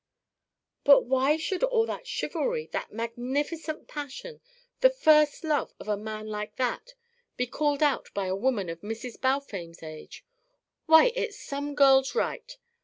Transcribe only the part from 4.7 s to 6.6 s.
the first love of a man like